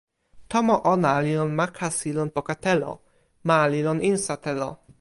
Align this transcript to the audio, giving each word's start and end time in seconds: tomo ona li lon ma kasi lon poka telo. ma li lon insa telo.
tomo 0.51 0.75
ona 0.91 1.11
li 1.25 1.33
lon 1.39 1.51
ma 1.59 1.65
kasi 1.77 2.09
lon 2.17 2.29
poka 2.35 2.55
telo. 2.63 2.93
ma 3.47 3.57
li 3.71 3.79
lon 3.87 3.99
insa 4.09 4.35
telo. 4.43 4.69